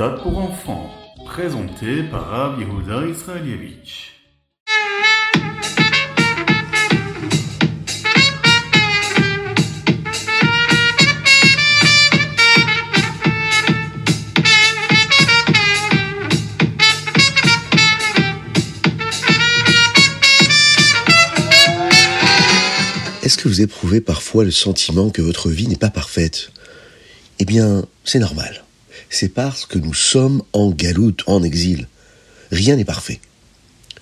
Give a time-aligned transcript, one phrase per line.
[0.00, 0.90] méthode pour enfants,
[1.26, 4.12] présenté par Rav Yehuda Israelievich.
[23.24, 26.52] Est-ce que vous éprouvez parfois le sentiment que votre vie n'est pas parfaite?
[27.40, 28.62] Eh bien, c'est normal.
[29.10, 31.88] C'est parce que nous sommes en galoute, en exil.
[32.50, 33.20] Rien n'est parfait.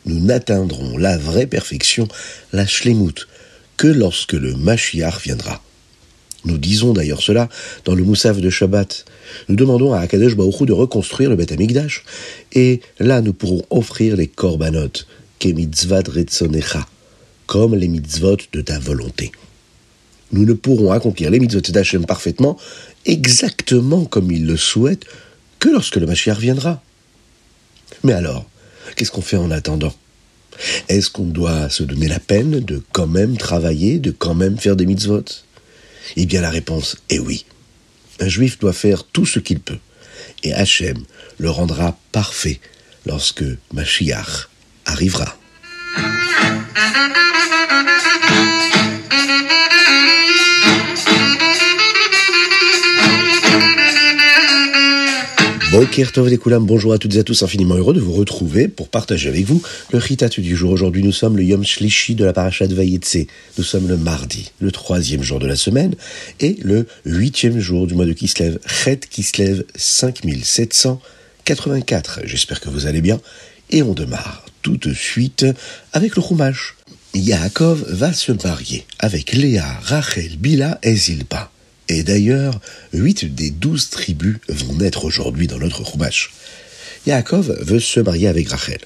[0.04, 2.08] Nous n'atteindrons la vraie perfection,
[2.52, 3.26] la shlemut,
[3.76, 5.62] que lorsque le Mashiach viendra.
[6.44, 7.48] Nous disons d'ailleurs cela
[7.84, 9.04] dans le Moussaf de Shabbat.
[9.48, 12.04] Nous demandons à Akadosh Baruch de reconstruire le Beth Amikdash,
[12.52, 14.92] et là nous pourrons offrir les korbanot,
[15.40, 16.86] kemitzvat retzonecha,
[17.46, 19.32] comme les mitzvot de ta volonté.
[20.30, 22.56] Nous ne pourrons accomplir les mitzvot d'Hachem parfaitement,
[23.06, 25.04] exactement comme il le souhaite,
[25.58, 26.82] que lorsque le Mashiach viendra.
[28.02, 28.46] Mais alors,
[28.94, 29.94] qu'est-ce qu'on fait en attendant?
[30.88, 34.76] Est-ce qu'on doit se donner la peine de quand même travailler, de quand même faire
[34.76, 35.24] des mitzvot?
[36.16, 37.44] Eh bien la réponse est oui.
[38.20, 39.78] Un juif doit faire tout ce qu'il peut,
[40.42, 41.04] et Hachem
[41.38, 42.60] le rendra parfait
[43.04, 44.48] lorsque Mashiach
[44.86, 45.36] arrivera.
[56.60, 59.60] Bonjour à toutes et à tous, infiniment heureux de vous retrouver pour partager avec vous
[59.92, 60.70] le Chitat du jour.
[60.70, 63.26] Aujourd'hui, nous sommes le Yom Shlishi de la Parashat Vayetse.
[63.58, 65.94] Nous sommes le mardi, le troisième jour de la semaine,
[66.40, 72.20] et le huitième jour du mois de Kislev, Chet Kislev 5784.
[72.24, 73.20] J'espère que vous allez bien,
[73.68, 75.44] et on démarre tout de suite
[75.92, 76.74] avec le Chumash.
[77.12, 81.50] Yaakov va se marier avec Léa, Rachel, Bila et Zilpa.
[81.88, 82.60] Et d'ailleurs,
[82.92, 86.32] huit des douze tribus vont naître aujourd'hui dans notre Chumash.
[87.06, 88.80] Yaakov veut se marier avec Rachel.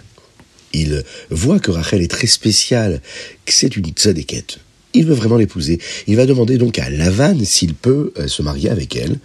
[0.72, 3.00] Il voit que Rachel est très spéciale,
[3.44, 4.58] que c'est une tzadékette.
[4.92, 5.80] Il veut vraiment l'épouser.
[6.06, 9.18] Il va demander donc à Lavan s'il peut euh, se marier avec elle,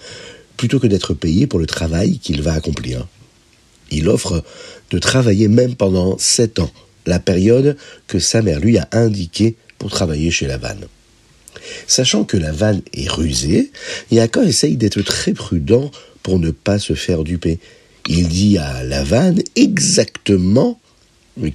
[0.58, 3.08] plutôt que d'être payé pour le travail qu'il va accomplir.
[3.92, 4.44] Il offre
[4.92, 6.72] de travailler même pendant sept ans,
[7.06, 7.78] la période
[8.08, 10.78] que sa mère lui a indiquée pour travailler chez Lavan.
[11.88, 13.72] Sachant que Lavan est rusé,
[14.12, 15.92] Yaakov essaye d'être très prudent
[16.24, 17.60] pour ne pas se faire duper.
[18.08, 20.80] Il dit à Lavan exactement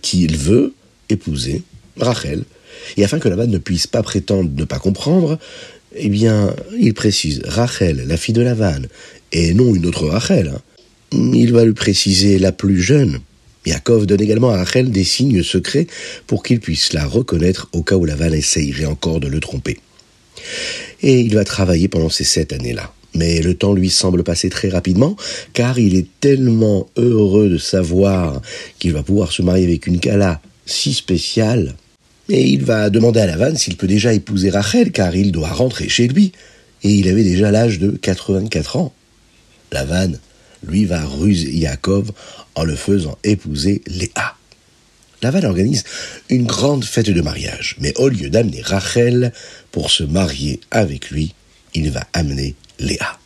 [0.03, 0.75] qu'il veut
[1.09, 1.63] épouser
[1.97, 2.45] Rachel.
[2.97, 5.39] Et afin que Lavan ne puisse pas prétendre ne pas comprendre,
[5.97, 8.83] eh bien, il précise Rachel, la fille de Lavan,
[9.33, 10.53] et non une autre Rachel.
[10.55, 10.61] hein.
[11.13, 13.19] Il va lui préciser la plus jeune.
[13.67, 15.87] Yaakov donne également à Rachel des signes secrets
[16.27, 19.81] pour qu'il puisse la reconnaître au cas où Lavan essayerait encore de le tromper.
[21.03, 22.93] Et il va travailler pendant ces sept années-là.
[23.15, 25.17] Mais le temps lui semble passer très rapidement,
[25.53, 28.41] car il est tellement heureux de savoir
[28.79, 31.75] qu'il va pouvoir se marier avec une Kala si spéciale.
[32.29, 35.89] Et il va demander à Lavan s'il peut déjà épouser Rachel, car il doit rentrer
[35.89, 36.33] chez lui.
[36.85, 38.95] Et il avait déjà l'âge de 84 ans.
[39.73, 40.13] Lavan,
[40.67, 42.13] lui, va ruser Yaakov
[42.55, 44.37] en le faisant épouser Léa.
[45.23, 45.85] Lavan organise
[46.29, 49.33] une grande fête de mariage, mais au lieu d'amener Rachel
[49.71, 51.35] pour se marier avec lui,
[51.75, 53.19] il va amener Léa.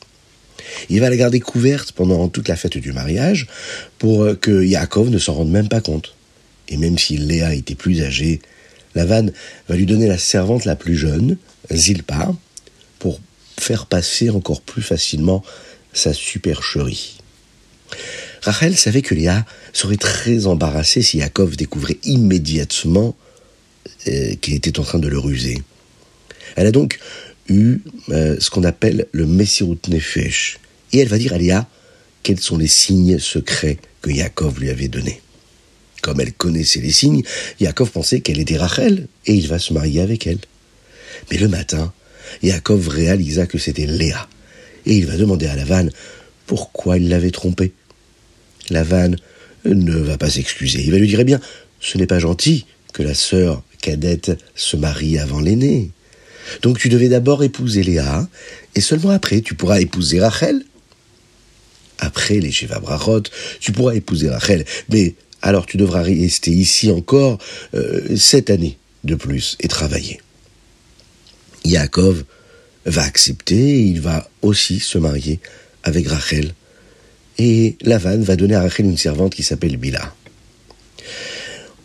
[0.91, 3.47] Il va la garder couverte pendant toute la fête du mariage
[3.99, 6.15] pour que Yaakov ne s'en rende même pas compte.
[6.69, 8.41] Et même si Léa était plus âgée,
[8.95, 9.31] Lavan
[9.69, 11.37] va lui donner la servante la plus jeune,
[11.73, 12.33] Zilpa,
[12.99, 13.21] pour
[13.59, 15.43] faire passer encore plus facilement
[15.93, 17.19] sa supercherie.
[18.45, 23.17] Rachel savait que Léa serait très embarrassée si Yaakov découvrait immédiatement
[24.07, 25.63] euh, qu'il était en train de le ruser.
[26.57, 26.99] Elle a donc
[27.49, 27.79] eu
[28.11, 30.59] euh, ce qu'on appelle le Messirut Nefesh.
[30.93, 31.67] Et elle va dire à Léa
[32.23, 35.23] quels sont les signes secrets que Yaakov lui avait donnés.
[36.03, 37.23] Comme elle connaissait les signes,
[37.61, 40.41] Yaakov pensait qu'elle était Rachel et il va se marier avec elle.
[41.31, 41.95] Mais le matin,
[42.43, 44.29] Yaakov réalisa que c'était Léa.
[44.85, 45.89] Et il va demander à Lavan
[46.47, 47.73] pourquoi il l'avait trompée.
[48.71, 49.17] Lavan
[49.65, 50.83] ne va pas s'excuser.
[50.83, 51.41] Il va lui dire, eh bien,
[51.81, 55.91] ce n'est pas gentil que la sœur cadette se marie avant l'aîné.
[56.63, 58.29] Donc tu devais d'abord épouser Léa,
[58.75, 60.63] et seulement après tu pourras épouser Rachel.
[61.99, 62.53] Après les
[62.83, 63.23] Brachot,
[63.61, 67.39] tu pourras épouser Rachel, mais alors tu devras rester ici encore
[67.75, 70.21] euh, sept années de plus et travailler.
[71.65, 72.25] Yaakov
[72.87, 75.41] va accepter, il va aussi se marier
[75.83, 76.53] avec Rachel,
[77.39, 80.15] et Lavan va donner à Rachel une servante qui s'appelle Bila.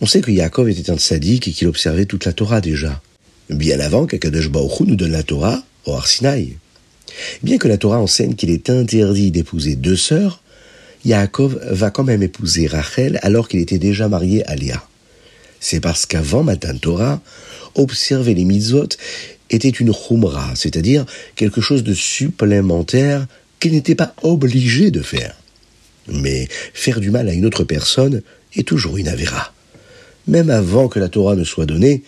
[0.02, 3.02] On sait que Yaakov était un sadique et qu'il observait toute la Torah déjà
[3.50, 6.58] bien avant qu'Akadosh Baruch nous donne la Torah au Arsinaï.
[7.44, 10.42] Bien que la Torah enseigne qu'il est interdit d'épouser deux sœurs,
[11.06, 14.84] Yaakov va quand même épouser Rachel alors qu'il était déjà marié à Léa.
[15.60, 17.22] C'est parce qu'avant Matan Torah,
[17.76, 18.90] observer les mitzvot
[19.50, 21.06] était une chumra, c'est-à-dire
[21.36, 23.26] quelque chose de supplémentaire
[23.60, 25.36] qu'il n'était pas obligé de faire.
[26.08, 28.22] Mais faire du mal à une autre personne
[28.56, 29.54] est toujours une avéra.
[30.28, 32.04] Même avant que la Torah ne soit donnée,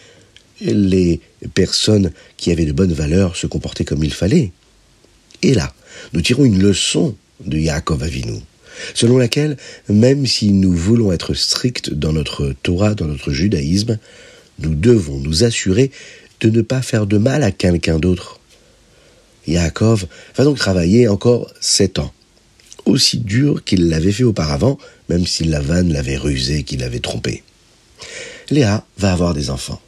[0.61, 1.19] les
[1.53, 4.51] personnes qui avaient de bonnes valeurs se comportaient comme il fallait.
[5.41, 5.73] Et là,
[6.13, 7.15] nous tirons une leçon
[7.45, 8.39] de Yaakov Avinu,
[8.93, 9.57] selon laquelle,
[9.89, 13.97] même si nous voulons être stricts dans notre Torah, dans notre judaïsme,
[14.59, 15.91] nous devons nous assurer
[16.41, 18.39] de ne pas faire de mal à quelqu'un d'autre.
[19.47, 20.05] Yaakov
[20.35, 22.13] va donc travailler encore sept ans,
[22.85, 24.77] aussi dur qu'il l'avait fait auparavant,
[25.09, 27.43] même si Lavan l'avait rusé, qu'il l'avait trompé.
[28.49, 29.81] Léa va avoir des enfants.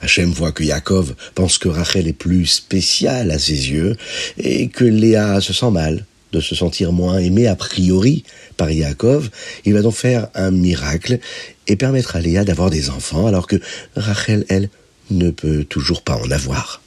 [0.00, 3.96] Hachem voit que Yaakov pense que Rachel est plus spéciale à ses yeux
[4.38, 8.24] et que Léa se sent mal de se sentir moins aimée a priori
[8.56, 9.30] par Yaakov.
[9.64, 11.18] Il va donc faire un miracle
[11.66, 13.56] et permettre à Léa d'avoir des enfants alors que
[13.96, 14.68] Rachel, elle,
[15.10, 16.82] ne peut toujours pas en avoir.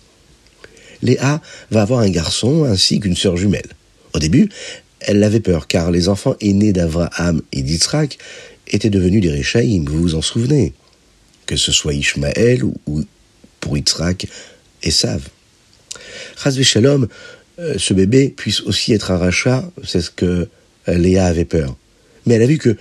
[1.01, 3.69] Léa va avoir un garçon ainsi qu'une sœur jumelle.
[4.13, 4.49] Au début,
[4.99, 8.17] elle avait peur car les enfants aînés d'Avraham et d'Yitzhak
[8.67, 10.73] étaient devenus des Réchaïm, vous vous en souvenez
[11.51, 13.03] que ce soit Ishmaël ou,
[13.59, 14.27] pour Yitzhak,
[14.83, 15.27] Esav.
[16.41, 17.09] Chaz Shalom,
[17.59, 20.47] euh, ce bébé puisse aussi être un rachat, c'est ce que
[20.87, 21.75] Léa avait peur.
[22.25, 22.77] Mais elle a vu que,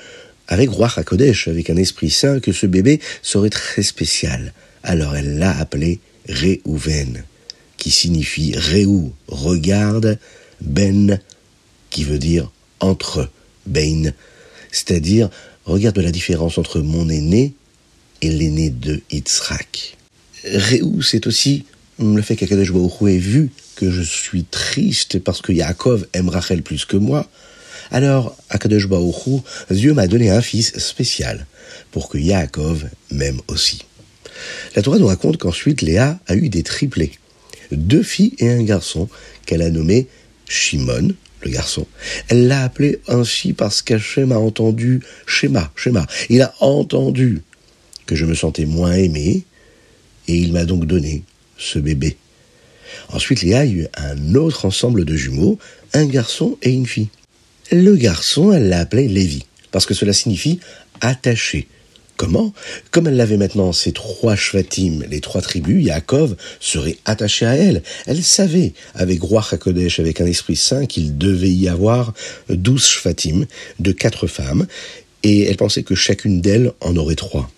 [0.47, 4.53] avec Roi HaKodesh, avec un esprit saint, que ce bébé serait très spécial.
[4.83, 7.25] Alors elle l'a appelé Réhouven,
[7.81, 10.19] qui signifie Réhou, regarde,
[10.61, 11.19] Ben,
[11.89, 13.29] qui veut dire entre,
[13.67, 14.13] Bain,
[14.71, 15.29] c'est-à-dire
[15.65, 17.55] regarde la différence entre mon aîné
[18.23, 19.97] et l'aîné de Yitzhak.
[20.45, 21.65] Réhou, c'est aussi
[21.99, 26.63] le fait qu'Akadosh Baruch ait vu que je suis triste parce que Yaakov aime Rachel
[26.63, 27.29] plus que moi.
[27.91, 31.47] Alors, Akadosh Baruch Dieu m'a donné un fils spécial
[31.91, 33.83] pour que Yaakov m'aime aussi.
[34.77, 37.13] La Torah nous raconte qu'ensuite Léa a eu des triplés,
[37.77, 39.09] deux filles et un garçon
[39.47, 40.07] qu'elle a nommé
[40.49, 41.87] Shimon, le garçon.
[42.29, 46.07] Elle l'a appelé ainsi parce qu'Hachem a entendu Shema, Shema.
[46.29, 47.43] Il a entendu
[48.07, 49.45] que je me sentais moins aimé,
[50.27, 51.23] et il m'a donc donné
[51.59, 52.17] ce bébé.
[53.11, 55.59] Ensuite, Léa a eu un autre ensemble de jumeaux,
[55.93, 57.09] un garçon et une fille.
[57.71, 60.59] Le garçon, elle l'a appelé Lévi, parce que cela signifie
[61.01, 61.69] attaché.
[62.21, 62.53] Comment
[62.91, 67.83] Comme elle avait maintenant ses trois shvatim, les trois tribus, Yaakov serait attaché à elle.
[68.05, 72.13] Elle savait, avec Roi HaKodesh, avec un esprit saint, qu'il devait y avoir
[72.51, 73.47] douze shvatim
[73.79, 74.67] de quatre femmes,
[75.23, 77.51] et elle pensait que chacune d'elles en aurait trois.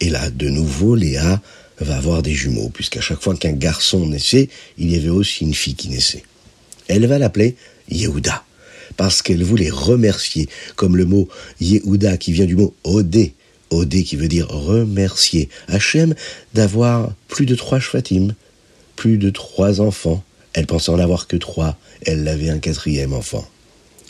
[0.00, 1.40] Et là, de nouveau, Léa
[1.80, 5.54] va avoir des jumeaux, puisqu'à chaque fois qu'un garçon naissait, il y avait aussi une
[5.54, 6.24] fille qui naissait.
[6.88, 7.56] Elle va l'appeler
[7.90, 8.44] Yehuda,
[8.98, 11.26] parce qu'elle voulait remercier, comme le mot
[11.62, 13.32] Yehuda qui vient du mot Odé,
[13.70, 16.14] Odé qui veut dire remercier Hachem
[16.54, 18.34] d'avoir plus de trois shvatim,
[18.94, 20.22] plus de trois enfants.
[20.52, 23.46] Elle pensait en avoir que trois, elle avait un quatrième enfant.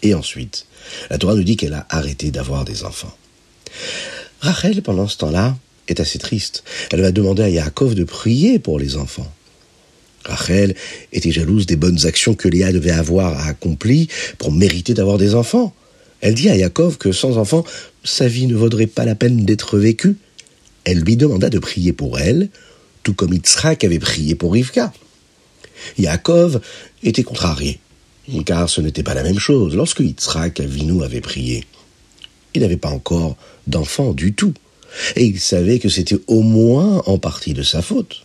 [0.02, 0.66] Et ensuite,
[1.10, 3.14] la Torah nous dit qu'elle a arrêté d'avoir des enfants.
[4.40, 5.56] Rachel, pendant ce temps-là,
[5.88, 6.64] est assez triste.
[6.90, 9.32] Elle va demander à Yaakov de prier pour les enfants.
[10.24, 10.74] Rachel
[11.12, 15.74] était jalouse des bonnes actions que Léa devait avoir accomplies pour mériter d'avoir des enfants.
[16.20, 17.64] Elle dit à Yaakov que sans enfants,
[18.04, 20.16] sa vie ne vaudrait pas la peine d'être vécue.
[20.84, 22.48] Elle lui demanda de prier pour elle,
[23.02, 24.92] tout comme Yitzhak avait prié pour Rivka.
[25.98, 26.60] Yaakov
[27.02, 27.80] était contrarié,
[28.44, 29.76] car ce n'était pas la même chose.
[29.76, 31.64] Lorsque Yitzhak Avinu avait prié,
[32.54, 34.54] il n'avait pas encore d'enfants du tout
[35.14, 38.24] et il savait que c'était au moins en partie de sa faute.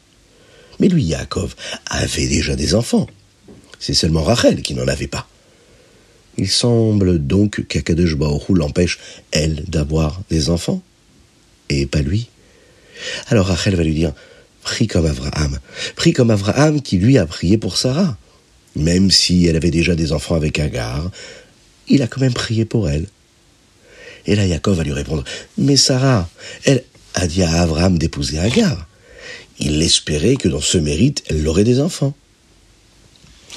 [0.80, 1.56] Mais lui, Yaakov,
[1.88, 3.08] avait déjà des enfants.
[3.80, 5.28] C'est seulement Rachel qui n'en avait pas.
[6.42, 8.98] Il semble donc qu'Akadosh Baruch l'empêche,
[9.30, 10.82] elle, d'avoir des enfants,
[11.70, 12.30] et pas lui.
[13.28, 14.12] Alors Rachel va lui dire,
[14.64, 15.60] prie comme Abraham,
[15.96, 18.18] prie comme Abraham qui lui a prié pour Sarah.
[18.76, 21.12] Même si elle avait déjà des enfants avec Agar,
[21.88, 23.06] il a quand même prié pour elle.
[24.26, 25.24] Et là, Yaakov va lui répondre,
[25.60, 26.28] mais Sarah,
[26.66, 26.84] elle
[27.14, 28.88] a dit à Abraham d'épouser Agar.
[29.60, 32.16] Il espérait que dans ce mérite, elle aurait des enfants.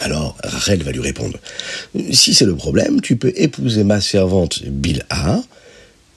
[0.00, 1.38] Alors Rachel va lui répondre,
[2.10, 5.42] si c'est le problème, tu peux épouser ma servante Bilha,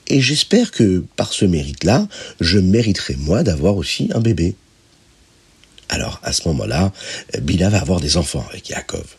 [0.07, 2.07] et j'espère que par ce mérite-là,
[2.39, 4.55] je mériterai moi d'avoir aussi un bébé.
[5.89, 6.91] Alors à ce moment-là,
[7.41, 9.15] Bilha va avoir des enfants avec Yaakov.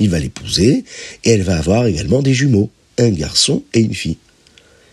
[0.00, 0.84] Il va l'épouser,
[1.24, 4.18] et elle va avoir également des jumeaux, un garçon et une fille.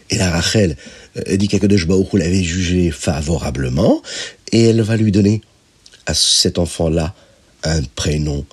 [0.10, 0.78] Et la Rachel
[1.18, 4.02] euh, dit qu'Akadosh l'avait jugé favorablement,
[4.52, 5.42] et elle va lui donner
[6.06, 7.14] à cet enfant-là
[7.64, 8.46] un prénom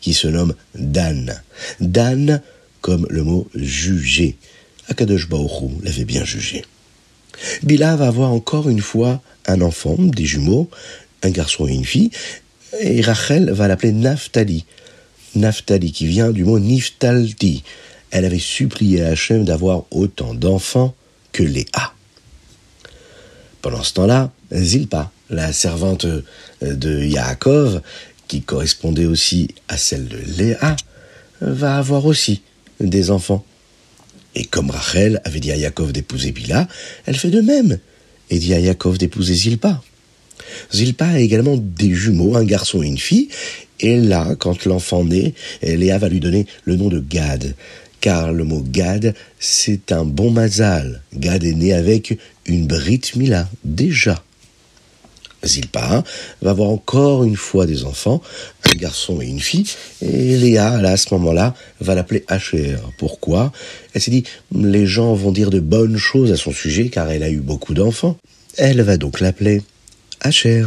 [0.00, 1.40] qui se nomme Dan.
[1.80, 2.42] Dan
[2.80, 4.36] comme le mot juger.
[4.88, 6.64] Akadosh Baoru l'avait bien jugé.
[7.62, 10.68] Bila va avoir encore une fois un enfant, des jumeaux,
[11.22, 12.10] un garçon et une fille,
[12.80, 14.64] et Rachel va l'appeler Naphtali.
[15.34, 17.62] Naphtali qui vient du mot Niftalti.
[18.10, 20.94] Elle avait supplié Hachem d'avoir autant d'enfants
[21.32, 21.94] que Léa.
[23.62, 26.06] Pendant ce temps-là, Zilpa, la servante
[26.62, 27.82] de Yaakov,
[28.30, 30.76] qui correspondait aussi à celle de Léa,
[31.40, 32.42] va avoir aussi
[32.78, 33.44] des enfants.
[34.36, 36.68] Et comme Rachel avait dit à Yaakov d'épouser Bila,
[37.06, 37.80] elle fait de même
[38.30, 39.82] et dit à Yaakov d'épouser Zilpa.
[40.72, 43.30] Zilpa a également des jumeaux, un garçon et une fille,
[43.80, 47.56] et là, quand l'enfant naît, Léa va lui donner le nom de Gad,
[48.00, 51.02] car le mot Gad, c'est un bon mazal.
[51.16, 54.22] Gad est né avec une Brit Mila, déjà.
[55.44, 56.04] Zilpa
[56.42, 58.22] va avoir encore une fois des enfants,
[58.64, 59.66] un garçon et une fille,
[60.02, 62.76] et Léa, là, à ce moment-là, va l'appeler Asher.
[62.98, 63.52] Pourquoi?
[63.94, 67.22] Elle s'est dit, les gens vont dire de bonnes choses à son sujet car elle
[67.22, 68.16] a eu beaucoup d'enfants.
[68.56, 69.62] Elle va donc l'appeler
[70.20, 70.64] Asher.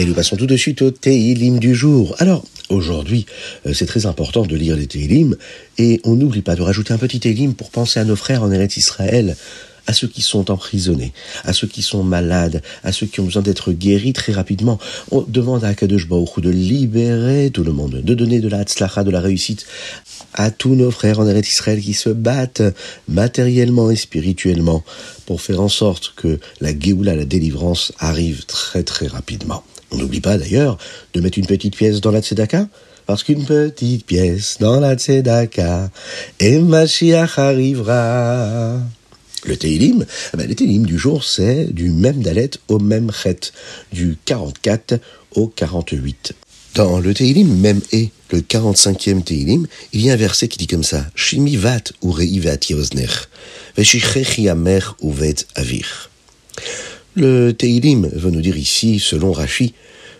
[0.00, 2.16] Et nous passons tout de suite au Teilim du jour.
[2.20, 3.26] Alors, aujourd'hui,
[3.66, 5.36] euh, c'est très important de lire les Teilim,
[5.76, 8.50] et on n'oublie pas de rajouter un petit Teilim pour penser à nos frères en
[8.50, 9.36] Eretz Israël,
[9.86, 11.12] à ceux qui sont emprisonnés,
[11.44, 14.78] à ceux qui sont malades, à ceux qui ont besoin d'être guéris très rapidement.
[15.10, 19.04] On demande à Kadosh Baruch de libérer tout le monde, de donner de la tzlacha,
[19.04, 19.66] de la réussite
[20.32, 22.62] à tous nos frères en Eretz Israël qui se battent
[23.06, 24.82] matériellement et spirituellement
[25.26, 29.62] pour faire en sorte que la Géoula, la délivrance, arrive très très rapidement.
[29.92, 30.78] On n'oublie pas d'ailleurs
[31.14, 32.68] de mettre une petite pièce dans la tzedaka,
[33.06, 35.90] parce qu'une petite pièce dans la tzedaka,
[36.38, 38.78] et Mashiach arrivera.
[39.44, 40.04] Le Teilim,
[40.34, 43.52] eh ben, le Teilim du jour, c'est du même dalet au même chet,
[43.90, 45.00] du 44
[45.34, 46.34] au 48.
[46.74, 50.66] Dans le Teilim, même et le 45e Teilim, il y a un verset qui dit
[50.66, 53.08] comme ça Shimi vat urei vat yozner,
[53.76, 56.10] veshichechi amer uvet avir.
[57.14, 59.74] Le Teilim veut nous dire ici, selon Rashi,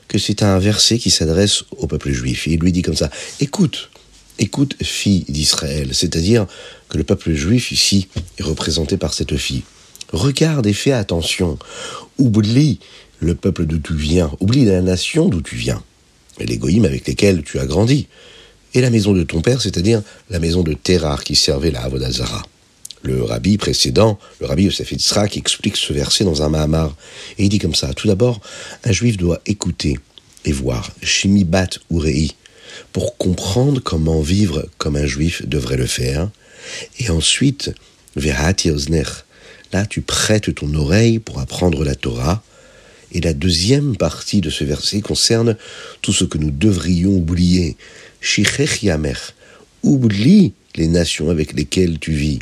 [0.08, 2.46] que c'est un verset qui s'adresse au peuple juif.
[2.46, 3.90] il lui dit comme ça, écoute,
[4.40, 6.46] écoute, fille d'Israël, c'est-à-dire
[6.88, 9.62] que le peuple juif ici est représenté par cette fille.
[10.12, 11.58] Regarde et fais attention.
[12.18, 12.80] Oublie
[13.20, 15.82] le peuple d'où tu viens, oublie la nation d'où tu viens,
[16.40, 18.08] et les goïms avec lesquels tu as grandi,
[18.74, 22.42] et la maison de ton père, c'est-à-dire la maison de Terrar qui servait la Avodazara.
[23.02, 24.92] Le rabbi précédent, le rabbi Yosef
[25.30, 26.94] qui explique ce verset dans un Mahamar.
[27.38, 28.40] Et il dit comme ça, tout d'abord,
[28.84, 29.98] un juif doit écouter
[30.44, 32.30] et voir Shimibat Urei
[32.92, 36.28] pour comprendre comment vivre comme un juif devrait le faire.
[36.98, 37.72] Et ensuite,
[38.16, 39.04] Verati Osner,
[39.72, 42.42] là tu prêtes ton oreille pour apprendre la Torah.
[43.12, 45.56] Et la deuxième partie de ce verset concerne
[46.00, 47.76] tout ce que nous devrions oublier.
[48.20, 49.16] Shichech Yamer,
[49.82, 52.38] oublie les nations avec lesquelles tu vis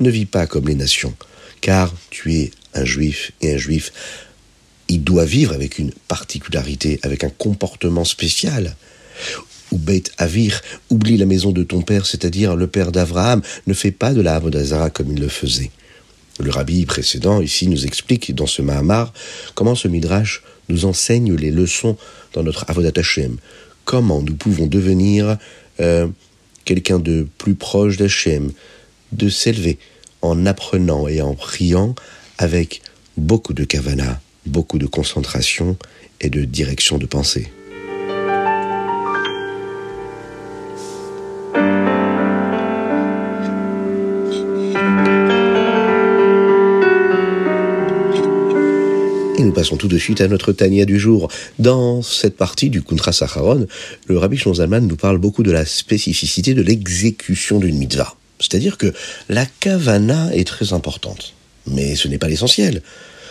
[0.00, 1.14] ne vis pas comme les nations,
[1.60, 3.92] car tu es un juif et un juif,
[4.88, 8.76] il doit vivre avec une particularité, avec un comportement spécial.
[9.70, 13.90] Ou Beit Avir, oublie la maison de ton père, c'est-à-dire le père d'Abraham, ne fais
[13.90, 15.70] pas de la Avodazara comme il le faisait.
[16.40, 19.12] Le rabbi précédent ici nous explique dans ce Mahamar
[19.54, 21.96] comment ce Midrash nous enseigne les leçons
[22.32, 23.36] dans notre Avodat Hashem,
[23.84, 25.36] comment nous pouvons devenir
[25.80, 26.08] euh,
[26.64, 28.52] quelqu'un de plus proche d'Hachem,
[29.12, 29.78] de s'élever
[30.22, 31.94] en apprenant et en priant
[32.38, 32.82] avec
[33.16, 35.76] beaucoup de kavana, beaucoup de concentration
[36.20, 37.48] et de direction de pensée.
[49.38, 51.28] Et nous passons tout de suite à notre Tania du jour.
[51.58, 53.66] Dans cette partie du Kuntra Sacharon,
[54.06, 58.16] le Rabbi Shonzalman nous parle beaucoup de la spécificité de l'exécution d'une mitzvah.
[58.42, 58.92] C'est-à-dire que
[59.28, 61.34] la kavana est très importante.
[61.66, 62.82] Mais ce n'est pas l'essentiel.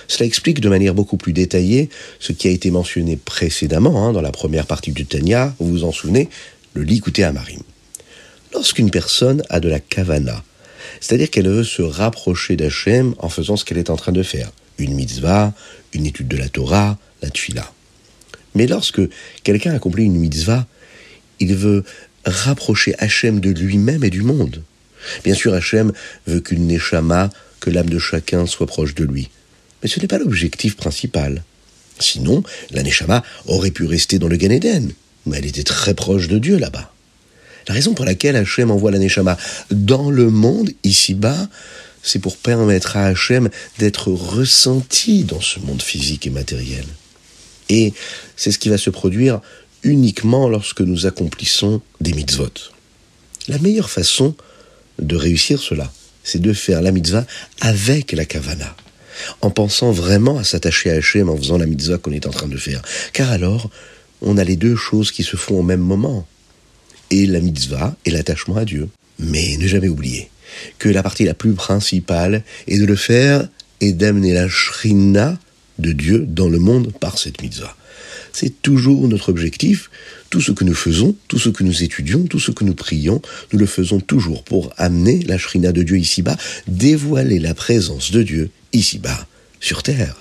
[0.08, 1.90] Cela explique de manière beaucoup plus détaillée
[2.20, 5.84] ce qui a été mentionné précédemment hein, dans la première partie du Tanya, vous vous
[5.84, 6.30] en souvenez,
[6.74, 6.86] le
[7.24, 7.62] à Amarim.
[8.54, 10.44] Lorsqu'une personne a de la kavana,
[11.00, 14.52] c'est-à-dire qu'elle veut se rapprocher d'Hachem en faisant ce qu'elle est en train de faire,
[14.78, 15.54] une mitzvah,
[15.94, 17.72] une étude de la Torah, la tfila.
[18.56, 19.02] Mais lorsque
[19.44, 20.66] quelqu'un accomplit une mitzvah,
[21.40, 21.84] il veut
[22.26, 24.64] rapprocher Hachem de lui-même et du monde.
[25.24, 25.92] Bien sûr, Hachem
[26.28, 27.30] veut qu'une Neshama,
[27.60, 29.30] que l'âme de chacun soit proche de lui.
[29.82, 31.44] Mais ce n'est pas l'objectif principal.
[32.00, 34.92] Sinon, la Neshama aurait pu rester dans le Gan Eden,
[35.26, 36.92] mais elle était très proche de Dieu là-bas.
[37.68, 39.38] La raison pour laquelle Hachem envoie la Neshama
[39.70, 41.48] dans le monde, ici-bas,
[42.04, 46.86] c'est pour permettre à Hachem d'être ressenti dans ce monde physique et matériel.
[47.70, 47.94] Et
[48.36, 49.40] c'est ce qui va se produire
[49.84, 52.52] uniquement lorsque nous accomplissons des mitzvot.
[53.48, 54.36] La meilleure façon
[55.00, 55.92] de réussir cela,
[56.24, 57.26] c'est de faire la mitzvah
[57.60, 58.76] avec la kavana,
[59.42, 62.48] en pensant vraiment à s'attacher à Hachem en faisant la mitzvah qu'on est en train
[62.48, 62.82] de faire.
[63.14, 63.70] Car alors,
[64.22, 66.28] on a les deux choses qui se font au même moment,
[67.10, 68.90] et la mitzvah et l'attachement à Dieu.
[69.20, 70.30] Mais ne jamais oublier
[70.80, 73.48] que la partie la plus principale est de le faire
[73.80, 75.38] et d'amener la shrina
[75.80, 77.76] de Dieu dans le monde par cette mitzvah.
[78.34, 79.90] C'est toujours notre objectif.
[80.30, 83.22] Tout ce que nous faisons, tout ce que nous étudions, tout ce que nous prions,
[83.52, 86.38] nous le faisons toujours pour amener la shrina de Dieu ici-bas,
[86.68, 89.28] dévoiler la présence de Dieu ici-bas,
[89.60, 90.16] sur terre.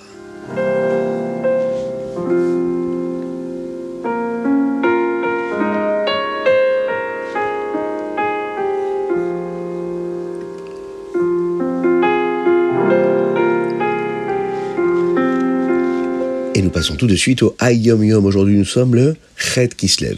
[16.80, 18.25] Passons tout de suite au Ayom Yom.
[18.25, 20.16] Aujourd'hui, nous sommes le Chet qui se lève.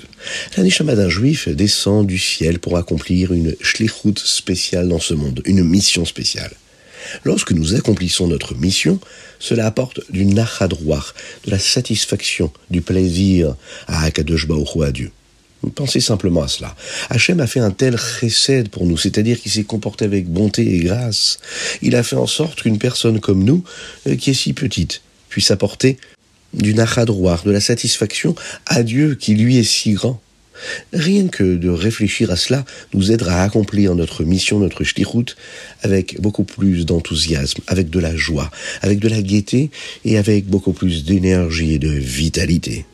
[0.57, 5.65] La d'un juif descend du ciel pour accomplir une shlichut spéciale dans ce monde, une
[5.65, 6.53] mission spéciale.
[7.25, 9.01] Lorsque nous accomplissons notre mission,
[9.41, 11.17] cela apporte du nachadroir,
[11.47, 13.57] de la satisfaction, du plaisir
[13.89, 14.47] à Akadosh
[14.85, 15.11] à Dieu.
[15.75, 16.77] Pensez simplement à cela.
[17.11, 20.79] Hachem a fait un tel chesed pour nous, c'est-à-dire qu'il s'est comporté avec bonté et
[20.79, 21.41] grâce.
[21.83, 23.65] Il a fait en sorte qu'une personne comme nous,
[24.07, 25.97] euh, qui est si petite, puisse apporter
[26.55, 28.35] du nachadroir, de la satisfaction
[28.67, 30.21] à Dieu qui lui est si grand.
[30.93, 35.37] Rien que de réfléchir à cela nous aidera à accomplir notre mission, notre shtirout,
[35.83, 39.71] avec beaucoup plus d'enthousiasme, avec de la joie, avec de la gaieté
[40.05, 42.85] et avec beaucoup plus d'énergie et de vitalité.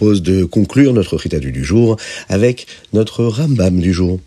[0.00, 1.98] Propose de conclure notre Ritatu du jour
[2.30, 4.18] avec notre Rambam du jour.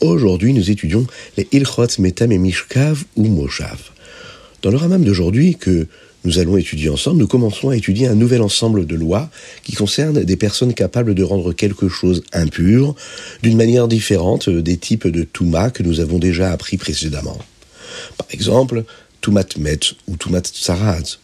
[0.00, 3.90] Aujourd'hui, nous étudions les Ilchot Metam et Mishkav ou Moshav.
[4.62, 5.86] Dans le Rambam d'aujourd'hui, que
[6.24, 9.28] nous allons étudier ensemble, nous commençons à étudier un nouvel ensemble de lois
[9.64, 12.94] qui concernent des personnes capables de rendre quelque chose impur
[13.42, 17.36] d'une manière différente des types de Touma que nous avons déjà appris précédemment.
[18.16, 18.84] Par exemple,
[19.20, 21.18] Toumat Met ou Toumat Tsarat.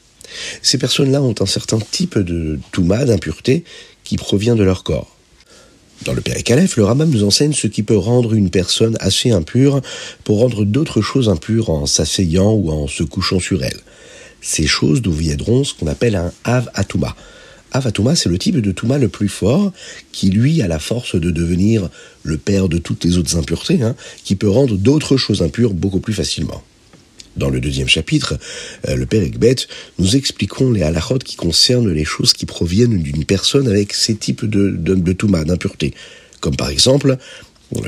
[0.63, 3.65] Ces personnes-là ont un certain type de touma, d'impureté,
[4.05, 5.15] qui provient de leur corps.
[6.05, 9.31] Dans le Père Aleph, le Rambam nous enseigne ce qui peut rendre une personne assez
[9.31, 9.81] impure
[10.23, 13.81] pour rendre d'autres choses impures en s'asseyant ou en se couchant sur elle.
[14.43, 17.17] Ces choses viendront ce qu'on appelle un Av Atuma.
[17.73, 19.73] Av Atuma, c'est le type de Touma le plus fort
[20.13, 21.89] qui, lui, a la force de devenir
[22.23, 26.01] le père de toutes les autres impuretés, hein, qui peut rendre d'autres choses impures beaucoup
[26.01, 26.63] plus facilement.
[27.37, 28.39] Dans le deuxième chapitre,
[28.89, 29.57] euh, le Père Ekbet,
[29.99, 34.45] nous expliquons les halachot qui concernent les choses qui proviennent d'une personne avec ces types
[34.45, 35.95] de, de, touma, d'impureté.
[36.41, 37.17] Comme par exemple,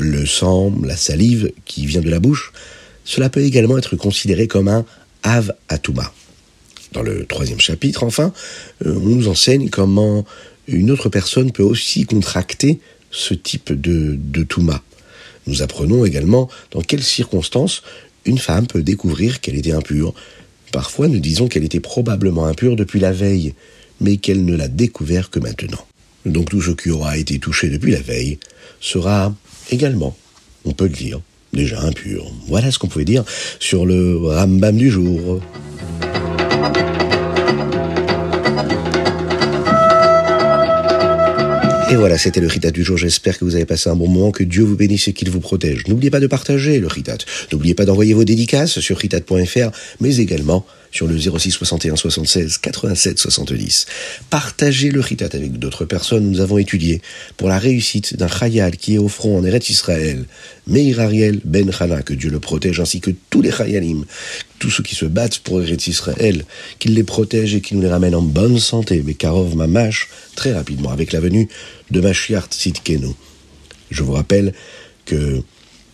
[0.00, 2.52] le sang, la salive qui vient de la bouche.
[3.04, 4.84] Cela peut également être considéré comme un
[5.22, 6.12] av atuma.
[6.92, 8.32] Dans le troisième chapitre, enfin,
[8.84, 10.24] euh, on nous enseigne comment
[10.66, 12.80] une autre personne peut aussi contracter
[13.12, 14.82] ce type de, de touma.
[15.46, 17.82] Nous apprenons également dans quelles circonstances
[18.26, 20.14] une femme peut découvrir qu'elle était impure.
[20.72, 23.54] Parfois, nous disons qu'elle était probablement impure depuis la veille,
[24.00, 25.84] mais qu'elle ne l'a découvert que maintenant.
[26.26, 28.38] Donc tout ce qui aura été touché depuis la veille
[28.80, 29.34] sera
[29.70, 30.16] également,
[30.64, 31.20] on peut le dire,
[31.52, 32.30] déjà impur.
[32.48, 33.24] Voilà ce qu'on pouvait dire
[33.60, 35.40] sur le Rambam du jour.
[41.98, 42.98] Voilà, c'était le Ritat du jour.
[42.98, 45.40] J'espère que vous avez passé un bon moment, que Dieu vous bénisse et qu'il vous
[45.40, 45.86] protège.
[45.88, 47.18] N'oubliez pas de partager le Ritat.
[47.52, 53.18] N'oubliez pas d'envoyer vos dédicaces sur ritat.fr, mais également sur le 06 61 76 87
[53.18, 53.86] 70.
[54.30, 56.30] Partagez le Ritat avec d'autres personnes.
[56.30, 57.00] Nous avons étudié
[57.36, 60.24] pour la réussite d'un Chayal qui est au front en Eretz Israël,
[60.66, 64.04] Meir Ariel Ben Chana, que Dieu le protège, ainsi que tous les Chayalim,
[64.58, 66.44] tous ceux qui se battent pour Eretz Israël,
[66.78, 70.90] qu'il les protège et qu'il nous les ramène en bonne santé, Bekarov Mamash, très rapidement,
[70.90, 71.48] avec la venue
[71.90, 73.08] de Mashiach Tzidkenu.
[73.90, 74.52] Je vous rappelle
[75.04, 75.42] que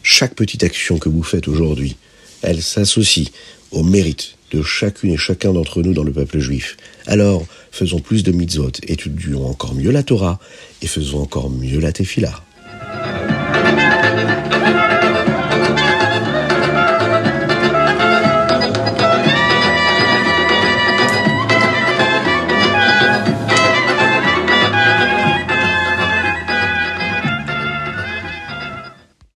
[0.02, 1.96] chaque petite action que vous faites aujourd'hui,
[2.42, 3.28] elle s'associe
[3.70, 6.76] au mérite de chacune et chacun d'entre nous dans le peuple juif.
[7.06, 10.38] Alors, faisons plus de mitzvot, étudions encore mieux la Torah
[10.82, 12.42] et faisons encore mieux la Tefillah.